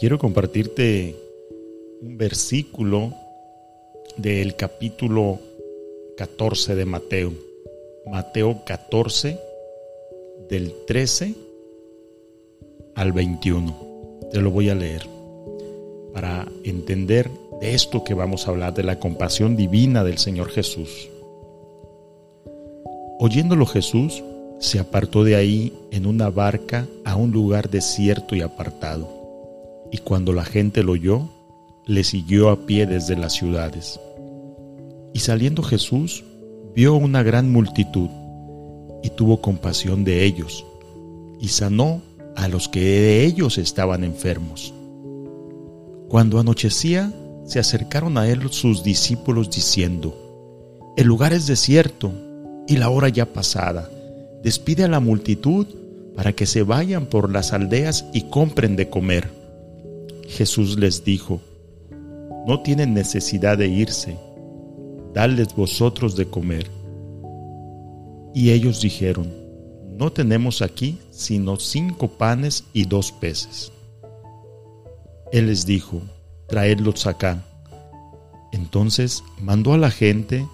quiero 0.00 0.18
compartirte 0.18 1.14
un 2.00 2.16
versículo 2.16 3.12
del 4.16 4.56
capítulo 4.56 5.38
14 6.16 6.74
de 6.74 6.86
Mateo. 6.86 7.34
Mateo 8.10 8.62
14, 8.64 9.38
del 10.48 10.72
13 10.86 11.34
al 12.94 13.12
21. 13.12 14.20
Te 14.32 14.40
lo 14.40 14.50
voy 14.50 14.70
a 14.70 14.74
leer 14.74 15.06
para 16.14 16.48
entender 16.64 17.30
de 17.60 17.74
esto 17.74 18.02
que 18.02 18.14
vamos 18.14 18.48
a 18.48 18.52
hablar, 18.52 18.72
de 18.72 18.84
la 18.84 18.98
compasión 18.98 19.54
divina 19.54 20.02
del 20.02 20.16
Señor 20.16 20.48
Jesús. 20.48 21.10
Oyéndolo 23.18 23.66
Jesús, 23.66 24.24
se 24.60 24.78
apartó 24.78 25.24
de 25.24 25.36
ahí 25.36 25.74
en 25.90 26.06
una 26.06 26.30
barca 26.30 26.88
a 27.04 27.16
un 27.16 27.32
lugar 27.32 27.68
desierto 27.68 28.34
y 28.34 28.40
apartado 28.40 29.19
y 29.90 29.98
cuando 29.98 30.32
la 30.32 30.44
gente 30.44 30.82
lo 30.82 30.92
oyó, 30.92 31.28
le 31.86 32.04
siguió 32.04 32.50
a 32.50 32.66
pie 32.66 32.86
desde 32.86 33.16
las 33.16 33.32
ciudades. 33.32 33.98
Y 35.12 35.20
saliendo 35.20 35.62
Jesús, 35.62 36.24
vio 36.74 36.94
una 36.94 37.22
gran 37.22 37.50
multitud, 37.50 38.08
y 39.02 39.10
tuvo 39.10 39.40
compasión 39.40 40.04
de 40.04 40.24
ellos, 40.24 40.64
y 41.40 41.48
sanó 41.48 42.02
a 42.36 42.48
los 42.48 42.68
que 42.68 42.80
de 42.80 43.24
ellos 43.24 43.58
estaban 43.58 44.04
enfermos. 44.04 44.72
Cuando 46.08 46.38
anochecía, 46.38 47.12
se 47.44 47.58
acercaron 47.58 48.18
a 48.18 48.28
él 48.28 48.50
sus 48.50 48.84
discípulos 48.84 49.50
diciendo, 49.50 50.16
El 50.96 51.06
lugar 51.06 51.32
es 51.32 51.46
desierto, 51.46 52.12
y 52.68 52.76
la 52.76 52.90
hora 52.90 53.08
ya 53.08 53.26
pasada. 53.26 53.90
Despide 54.44 54.84
a 54.84 54.88
la 54.88 55.00
multitud 55.00 55.66
para 56.14 56.32
que 56.32 56.46
se 56.46 56.62
vayan 56.62 57.06
por 57.06 57.30
las 57.30 57.52
aldeas 57.52 58.04
y 58.12 58.22
compren 58.30 58.76
de 58.76 58.88
comer. 58.88 59.39
Jesús 60.30 60.78
les 60.78 61.04
dijo, 61.04 61.40
no 62.46 62.62
tienen 62.62 62.94
necesidad 62.94 63.58
de 63.58 63.68
irse, 63.68 64.16
dadles 65.12 65.54
vosotros 65.54 66.16
de 66.16 66.26
comer. 66.26 66.70
Y 68.32 68.50
ellos 68.50 68.80
dijeron, 68.80 69.32
no 69.98 70.12
tenemos 70.12 70.62
aquí 70.62 70.98
sino 71.10 71.56
cinco 71.56 72.08
panes 72.08 72.64
y 72.72 72.84
dos 72.84 73.12
peces. 73.12 73.72
Él 75.32 75.48
les 75.48 75.66
dijo, 75.66 76.00
traedlos 76.48 77.06
acá. 77.06 77.44
Entonces 78.52 79.22
mandó 79.40 79.74
a 79.74 79.78
la 79.78 79.90
gente 79.90 80.46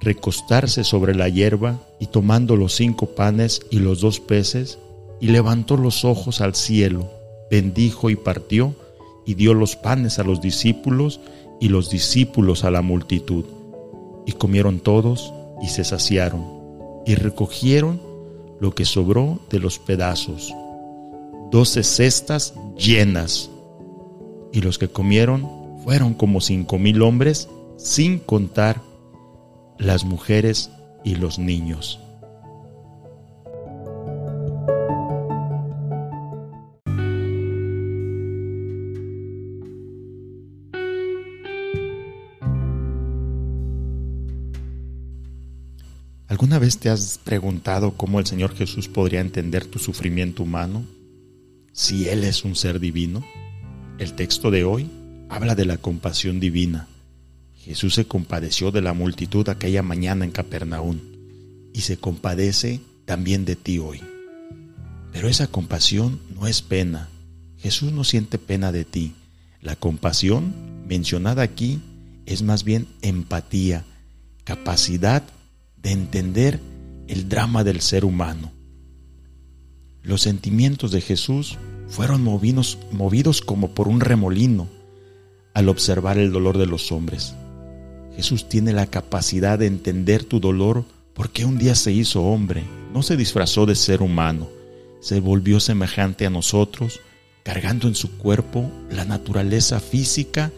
recostarse 0.00 0.82
sobre 0.82 1.14
la 1.14 1.28
hierba 1.28 1.78
y 2.00 2.06
tomando 2.06 2.56
los 2.56 2.74
cinco 2.74 3.14
panes 3.14 3.62
y 3.70 3.78
los 3.78 4.00
dos 4.00 4.18
peces, 4.18 4.78
y 5.20 5.28
levantó 5.28 5.76
los 5.76 6.04
ojos 6.04 6.40
al 6.40 6.54
cielo, 6.54 7.10
bendijo 7.50 8.10
y 8.10 8.16
partió, 8.16 8.74
y 9.26 9.34
dio 9.34 9.54
los 9.54 9.76
panes 9.76 10.18
a 10.18 10.24
los 10.24 10.40
discípulos 10.40 11.20
y 11.60 11.68
los 11.68 11.90
discípulos 11.90 12.64
a 12.64 12.70
la 12.70 12.82
multitud. 12.82 13.44
Y 14.26 14.32
comieron 14.32 14.80
todos 14.80 15.32
y 15.62 15.68
se 15.68 15.84
saciaron, 15.84 16.44
y 17.06 17.14
recogieron 17.14 18.00
lo 18.60 18.74
que 18.74 18.84
sobró 18.84 19.40
de 19.50 19.58
los 19.58 19.78
pedazos, 19.78 20.54
doce 21.50 21.82
cestas 21.82 22.54
llenas. 22.76 23.50
Y 24.52 24.60
los 24.60 24.78
que 24.78 24.88
comieron 24.88 25.48
fueron 25.82 26.14
como 26.14 26.40
cinco 26.40 26.78
mil 26.78 27.02
hombres, 27.02 27.48
sin 27.76 28.18
contar 28.18 28.80
las 29.78 30.04
mujeres 30.04 30.70
y 31.04 31.16
los 31.16 31.38
niños. 31.38 32.03
¿Alguna 46.34 46.58
vez 46.58 46.78
te 46.78 46.90
has 46.90 47.20
preguntado 47.22 47.92
cómo 47.96 48.18
el 48.18 48.26
Señor 48.26 48.56
Jesús 48.56 48.88
podría 48.88 49.20
entender 49.20 49.66
tu 49.66 49.78
sufrimiento 49.78 50.42
humano 50.42 50.84
si 51.72 52.08
Él 52.08 52.24
es 52.24 52.42
un 52.44 52.56
ser 52.56 52.80
divino? 52.80 53.24
El 54.00 54.14
texto 54.14 54.50
de 54.50 54.64
hoy 54.64 54.90
habla 55.28 55.54
de 55.54 55.64
la 55.64 55.76
compasión 55.76 56.40
divina. 56.40 56.88
Jesús 57.54 57.94
se 57.94 58.06
compadeció 58.06 58.72
de 58.72 58.82
la 58.82 58.94
multitud 58.94 59.48
aquella 59.48 59.84
mañana 59.84 60.24
en 60.24 60.32
Capernaum 60.32 60.98
y 61.72 61.82
se 61.82 61.98
compadece 61.98 62.80
también 63.04 63.44
de 63.44 63.54
ti 63.54 63.78
hoy. 63.78 64.00
Pero 65.12 65.28
esa 65.28 65.46
compasión 65.46 66.18
no 66.34 66.48
es 66.48 66.62
pena. 66.62 67.10
Jesús 67.58 67.92
no 67.92 68.02
siente 68.02 68.40
pena 68.40 68.72
de 68.72 68.84
ti. 68.84 69.14
La 69.60 69.76
compasión 69.76 70.52
mencionada 70.88 71.42
aquí 71.42 71.80
es 72.26 72.42
más 72.42 72.64
bien 72.64 72.88
empatía, 73.02 73.84
capacidad 74.42 75.22
de 75.84 75.92
entender 75.92 76.58
el 77.06 77.28
drama 77.28 77.62
del 77.62 77.80
ser 77.80 78.04
humano. 78.04 78.50
Los 80.02 80.22
sentimientos 80.22 80.90
de 80.90 81.00
Jesús 81.00 81.58
fueron 81.88 82.24
movidos, 82.24 82.78
movidos 82.90 83.42
como 83.42 83.74
por 83.74 83.86
un 83.86 84.00
remolino 84.00 84.66
al 85.52 85.68
observar 85.68 86.18
el 86.18 86.32
dolor 86.32 86.58
de 86.58 86.66
los 86.66 86.90
hombres. 86.90 87.34
Jesús 88.16 88.48
tiene 88.48 88.72
la 88.72 88.86
capacidad 88.86 89.58
de 89.58 89.66
entender 89.66 90.24
tu 90.24 90.40
dolor 90.40 90.84
porque 91.14 91.44
un 91.44 91.58
día 91.58 91.74
se 91.74 91.92
hizo 91.92 92.24
hombre, 92.24 92.64
no 92.92 93.02
se 93.02 93.16
disfrazó 93.16 93.66
de 93.66 93.76
ser 93.76 94.02
humano, 94.02 94.48
se 95.00 95.20
volvió 95.20 95.60
semejante 95.60 96.26
a 96.26 96.30
nosotros, 96.30 97.00
cargando 97.44 97.88
en 97.88 97.94
su 97.94 98.16
cuerpo 98.16 98.70
la 98.90 99.04
naturaleza 99.04 99.80
física 99.80 100.50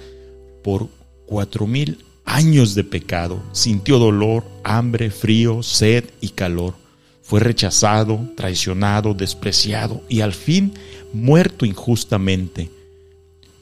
por 0.62 0.88
cuatro 1.26 1.66
mil 1.66 2.04
años 2.36 2.74
de 2.74 2.84
pecado, 2.84 3.42
sintió 3.52 3.98
dolor, 3.98 4.44
hambre, 4.62 5.10
frío, 5.10 5.62
sed 5.62 6.04
y 6.20 6.28
calor. 6.28 6.74
Fue 7.22 7.40
rechazado, 7.40 8.20
traicionado, 8.36 9.14
despreciado 9.14 10.02
y 10.10 10.20
al 10.20 10.34
fin 10.34 10.74
muerto 11.14 11.64
injustamente. 11.64 12.68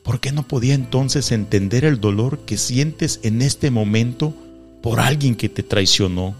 ¿Por 0.02 0.18
qué 0.18 0.32
no 0.32 0.48
podía 0.48 0.74
entonces 0.74 1.30
entender 1.30 1.84
el 1.84 2.00
dolor 2.00 2.40
que 2.40 2.58
sientes 2.58 3.20
en 3.22 3.42
este 3.42 3.70
momento 3.70 4.34
por 4.82 4.98
alguien 4.98 5.36
que 5.36 5.48
te 5.48 5.62
traicionó? 5.62 6.34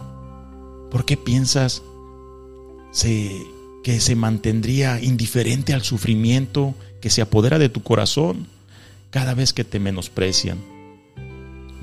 ¿Por 0.91 1.05
qué 1.05 1.15
piensas 1.15 1.83
que 3.01 3.99
se 4.01 4.15
mantendría 4.17 5.01
indiferente 5.01 5.73
al 5.73 5.83
sufrimiento 5.83 6.75
que 6.99 7.09
se 7.09 7.21
apodera 7.21 7.59
de 7.59 7.69
tu 7.69 7.81
corazón 7.81 8.45
cada 9.09 9.33
vez 9.35 9.53
que 9.53 9.63
te 9.63 9.79
menosprecian? 9.79 10.74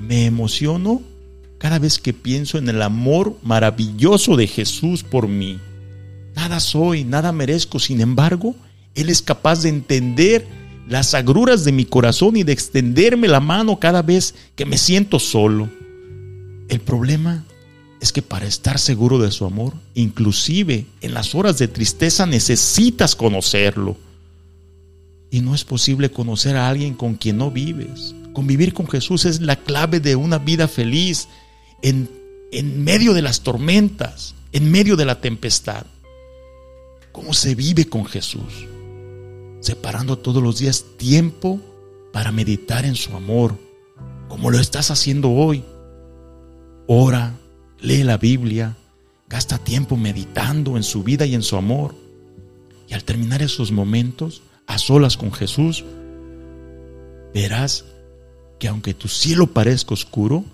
Me 0.07 0.25
emociono 0.25 1.01
cada 1.57 1.79
vez 1.79 1.97
que 1.97 2.13
pienso 2.13 2.57
en 2.57 2.67
el 2.67 2.81
amor 2.81 3.37
maravilloso 3.41 4.35
de 4.35 4.47
Jesús 4.47 5.03
por 5.03 5.27
mí. 5.27 5.59
Nada 6.35 6.59
soy, 6.59 7.03
nada 7.05 7.31
merezco, 7.31 7.79
sin 7.79 8.01
embargo, 8.01 8.55
Él 8.95 9.09
es 9.09 9.21
capaz 9.21 9.63
de 9.63 9.69
entender 9.69 10.45
las 10.87 11.13
agruras 11.13 11.63
de 11.63 11.71
mi 11.71 11.85
corazón 11.85 12.35
y 12.35 12.43
de 12.43 12.51
extenderme 12.51 13.27
la 13.27 13.39
mano 13.39 13.79
cada 13.79 14.01
vez 14.01 14.35
que 14.55 14.65
me 14.65 14.77
siento 14.77 15.19
solo. 15.19 15.69
El 16.67 16.81
problema 16.81 17.45
es 18.01 18.11
que 18.11 18.21
para 18.21 18.45
estar 18.45 18.79
seguro 18.79 19.17
de 19.19 19.31
su 19.31 19.45
amor, 19.45 19.73
inclusive 19.93 20.85
en 20.99 21.13
las 21.13 21.33
horas 21.33 21.57
de 21.57 21.69
tristeza 21.69 22.25
necesitas 22.25 23.15
conocerlo. 23.15 23.95
Y 25.31 25.39
no 25.39 25.55
es 25.55 25.63
posible 25.63 26.11
conocer 26.11 26.57
a 26.57 26.67
alguien 26.67 26.93
con 26.93 27.15
quien 27.15 27.37
no 27.37 27.49
vives. 27.49 28.13
Convivir 28.33 28.73
con 28.73 28.87
Jesús 28.87 29.25
es 29.25 29.41
la 29.41 29.55
clave 29.55 29.99
de 29.99 30.15
una 30.15 30.39
vida 30.39 30.67
feliz 30.67 31.27
en, 31.81 32.09
en 32.51 32.83
medio 32.83 33.13
de 33.13 33.21
las 33.21 33.41
tormentas, 33.41 34.35
en 34.51 34.71
medio 34.71 34.95
de 34.95 35.05
la 35.05 35.21
tempestad. 35.21 35.85
¿Cómo 37.11 37.33
se 37.33 37.53
vive 37.53 37.85
con 37.85 38.05
Jesús? 38.05 38.67
Separando 39.59 40.17
todos 40.17 40.41
los 40.41 40.57
días 40.57 40.83
tiempo 40.97 41.61
para 42.11 42.31
meditar 42.31 42.85
en 42.85 42.95
su 42.95 43.15
amor, 43.15 43.57
como 44.27 44.49
lo 44.49 44.59
estás 44.59 44.89
haciendo 44.89 45.31
hoy. 45.31 45.63
Ora, 46.87 47.35
lee 47.79 48.03
la 48.03 48.17
Biblia, 48.17 48.75
gasta 49.29 49.57
tiempo 49.57 49.95
meditando 49.95 50.75
en 50.75 50.83
su 50.83 51.03
vida 51.03 51.25
y 51.25 51.35
en 51.35 51.43
su 51.43 51.55
amor. 51.55 51.95
Y 52.87 52.93
al 52.93 53.03
terminar 53.03 53.41
esos 53.41 53.71
momentos, 53.71 54.41
a 54.65 54.77
solas 54.77 55.17
con 55.17 55.31
Jesús, 55.31 55.85
verás 57.33 57.85
que 58.63 58.69
aunque 58.69 58.93
tu 58.93 59.09
cielo 59.09 59.47
parezca 59.47 59.93
oscuro, 59.93 60.45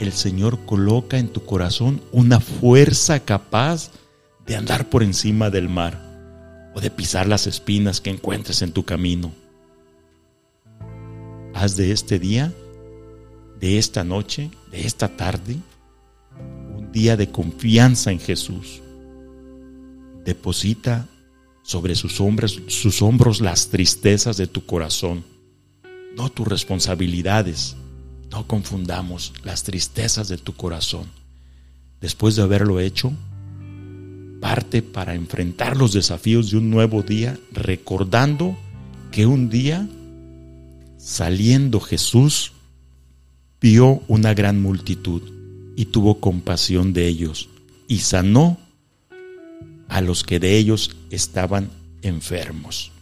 el 0.00 0.10
Señor 0.10 0.66
coloca 0.66 1.18
en 1.18 1.28
tu 1.28 1.44
corazón 1.44 2.02
una 2.10 2.40
fuerza 2.40 3.20
capaz 3.20 3.92
de 4.44 4.56
andar 4.56 4.90
por 4.90 5.04
encima 5.04 5.50
del 5.50 5.68
mar 5.68 6.72
o 6.74 6.80
de 6.80 6.90
pisar 6.90 7.28
las 7.28 7.46
espinas 7.46 8.00
que 8.00 8.10
encuentres 8.10 8.60
en 8.62 8.72
tu 8.72 8.84
camino. 8.84 9.32
Haz 11.54 11.76
de 11.76 11.92
este 11.92 12.18
día, 12.18 12.52
de 13.60 13.78
esta 13.78 14.02
noche, 14.02 14.50
de 14.72 14.84
esta 14.84 15.16
tarde, 15.16 15.56
un 16.76 16.90
día 16.90 17.16
de 17.16 17.30
confianza 17.30 18.10
en 18.10 18.18
Jesús. 18.18 18.82
Deposita 20.24 21.06
sobre 21.62 21.94
sus 21.94 22.20
hombros, 22.20 22.60
sus 22.66 23.00
hombros 23.00 23.40
las 23.40 23.68
tristezas 23.68 24.36
de 24.38 24.48
tu 24.48 24.66
corazón, 24.66 25.33
no 26.16 26.30
tus 26.30 26.46
responsabilidades. 26.46 27.76
No 28.30 28.46
confundamos 28.46 29.32
las 29.44 29.62
tristezas 29.62 30.28
de 30.28 30.38
tu 30.38 30.54
corazón. 30.54 31.06
Después 32.00 32.36
de 32.36 32.42
haberlo 32.42 32.80
hecho, 32.80 33.12
parte 34.40 34.82
para 34.82 35.14
enfrentar 35.14 35.76
los 35.76 35.92
desafíos 35.92 36.50
de 36.50 36.58
un 36.58 36.70
nuevo 36.70 37.02
día, 37.02 37.38
recordando 37.52 38.56
que 39.10 39.26
un 39.26 39.48
día, 39.48 39.88
saliendo 40.98 41.80
Jesús, 41.80 42.52
vio 43.60 44.02
una 44.08 44.34
gran 44.34 44.60
multitud 44.60 45.22
y 45.76 45.86
tuvo 45.86 46.20
compasión 46.20 46.92
de 46.92 47.06
ellos 47.08 47.48
y 47.88 48.00
sanó 48.00 48.58
a 49.88 50.00
los 50.00 50.24
que 50.24 50.40
de 50.40 50.56
ellos 50.56 50.96
estaban 51.10 51.70
enfermos. 52.02 52.92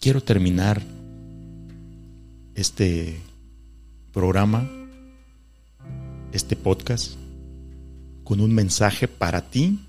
Quiero 0.00 0.20
terminar 0.20 0.80
este 2.54 3.18
programa, 4.12 4.70
este 6.30 6.54
podcast, 6.54 7.14
con 8.22 8.40
un 8.40 8.54
mensaje 8.54 9.08
para 9.08 9.50
ti, 9.50 9.80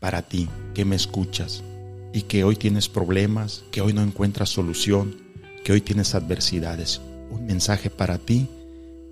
para 0.00 0.20
ti 0.20 0.50
que 0.74 0.84
me 0.84 0.96
escuchas 0.96 1.64
y 2.12 2.22
que 2.24 2.44
hoy 2.44 2.56
tienes 2.56 2.90
problemas, 2.90 3.64
que 3.70 3.80
hoy 3.80 3.94
no 3.94 4.02
encuentras 4.02 4.50
solución, 4.50 5.16
que 5.64 5.72
hoy 5.72 5.80
tienes 5.80 6.14
adversidades. 6.14 7.00
Un 7.30 7.46
mensaje 7.46 7.88
para 7.88 8.18
ti 8.18 8.48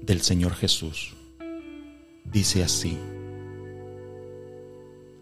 del 0.03 0.21
Señor 0.21 0.55
Jesús. 0.55 1.15
Dice 2.31 2.63
así, 2.63 2.99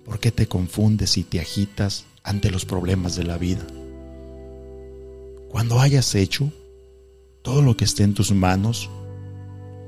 ¿por 0.05 0.19
qué 0.19 0.33
te 0.33 0.49
confundes 0.49 1.19
y 1.19 1.23
te 1.23 1.39
agitas 1.39 2.05
ante 2.25 2.51
los 2.51 2.65
problemas 2.65 3.15
de 3.15 3.23
la 3.23 3.39
vida? 3.39 3.65
Cuando 5.57 5.81
hayas 5.81 6.15
hecho 6.15 6.53
todo 7.41 7.63
lo 7.63 7.79
que 7.79 7.87
esté 7.87 8.03
en 8.03 8.13
tus 8.13 8.31
manos 8.31 8.91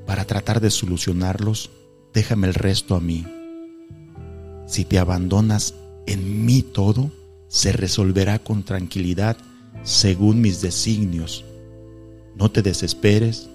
para 0.07 0.25
tratar 0.25 0.63
de 0.63 0.71
solucionarlos, 0.71 1.69
déjame 2.15 2.47
el 2.47 2.55
resto 2.55 2.95
a 2.95 3.01
mí. 3.01 3.27
Si 4.67 4.87
te 4.87 4.99
abandonas 4.99 5.75
en 6.07 6.47
mí 6.47 6.63
todo, 6.63 7.11
se 7.49 7.73
resolverá 7.73 8.39
con 8.39 8.63
tranquilidad 8.63 9.37
según 9.83 10.41
mis 10.41 10.63
designios. 10.63 11.45
No 12.35 12.51
te 12.51 12.63
desesperes, 12.63 13.51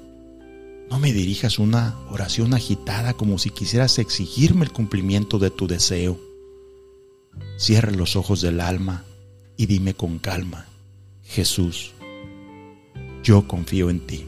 no 0.91 0.99
me 0.99 1.13
dirijas 1.13 1.57
una 1.57 1.97
oración 2.11 2.53
agitada 2.53 3.15
como 3.15 3.39
si 3.39 3.49
quisieras 3.49 3.97
exigirme 3.97 4.65
el 4.65 4.71
cumplimiento 4.71 5.39
de 5.39 5.49
tu 5.49 5.65
deseo. 5.65 6.19
Cierra 7.57 7.89
los 7.89 8.15
ojos 8.15 8.39
del 8.41 8.61
alma 8.61 9.03
y 9.57 9.65
dime 9.65 9.95
con 9.95 10.19
calma, 10.19 10.67
Jesús, 11.23 11.92
yo 13.23 13.47
confío 13.47 13.89
en 13.89 14.05
ti. 14.05 14.25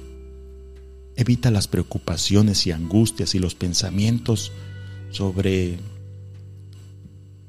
Evita 1.18 1.52
las 1.52 1.68
preocupaciones 1.68 2.66
y 2.66 2.72
angustias 2.72 3.36
y 3.36 3.40
los 3.40 3.54
pensamientos 3.56 4.52
sobre 5.12 5.80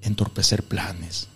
entorpecer 0.03 0.63
planes, 0.63 1.29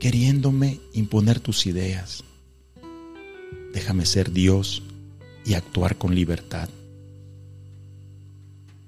queriéndome 0.00 0.80
imponer 0.92 1.40
tus 1.40 1.66
ideas. 1.66 2.24
Déjame 3.72 4.06
ser 4.06 4.32
Dios 4.32 4.82
y 5.44 5.54
actuar 5.54 5.98
con 5.98 6.14
libertad. 6.14 6.68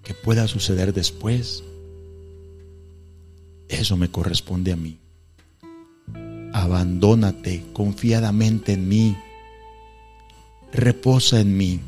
Que 0.02 0.14
pueda 0.14 0.46
suceder 0.46 0.92
después, 0.92 1.64
eso 3.68 3.96
me 3.96 4.10
corresponde 4.10 4.72
a 4.72 4.76
mí. 4.76 4.98
Abandónate 6.56 7.62
confiadamente 7.74 8.72
en 8.72 8.88
mí 8.88 9.14
reposa 10.72 11.38
en 11.38 11.54
mí 11.54 11.80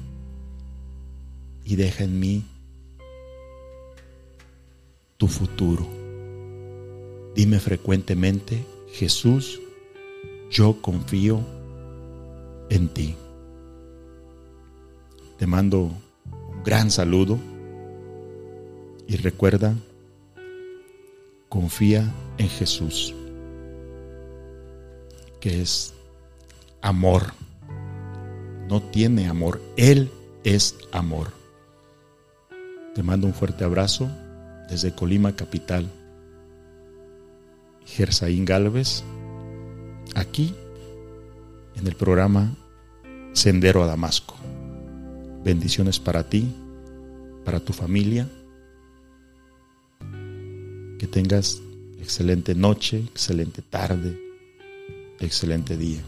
y 1.65 1.77
deja 1.77 2.05
en 2.05 2.21
mí 2.21 2.45
tu 5.17 5.27
futuro. 5.27 5.87
Dime 7.35 7.61
frecuentemente, 7.61 8.63
Jesús, 8.93 9.59
yo 10.51 10.83
confío 10.83 11.41
en 12.69 12.89
ti. 12.89 13.15
Te 15.39 15.47
mando 15.47 15.81
un 15.81 16.63
gran 16.63 16.91
saludo 16.91 17.39
y 19.07 19.17
recuerda, 19.17 19.75
confía 21.49 22.13
en 22.37 22.51
Jesús, 22.51 23.15
que 25.41 25.63
es 25.63 25.95
amor 26.81 27.33
no 28.69 28.83
tiene 28.83 29.29
amor. 29.29 29.61
Él 29.77 30.11
es 30.45 30.77
amor. 30.93 31.33
Te 32.95 33.03
mando 33.03 33.27
un 33.27 33.35
fuerte 33.35 33.65
abrazo 33.65 34.11
desde 34.69 34.95
Colima 34.95 35.35
Capital. 35.35 35.89
Gersaín 37.87 38.45
Galvez, 38.45 39.03
aquí 40.15 40.55
en 41.77 41.87
el 41.87 41.97
programa 41.97 42.55
Sendero 43.33 43.83
a 43.83 43.87
Damasco. 43.87 44.37
Bendiciones 45.43 45.99
para 45.99 46.29
ti, 46.29 46.55
para 47.45 47.61
tu 47.61 47.73
familia. 47.73 48.29
Que 50.99 51.07
tengas 51.07 51.63
excelente 51.99 52.55
noche, 52.55 52.99
excelente 52.99 53.63
tarde, 53.63 54.19
excelente 55.21 55.77
día. 55.77 56.03